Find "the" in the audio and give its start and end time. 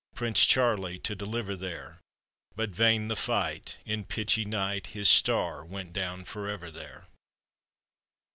3.07-3.15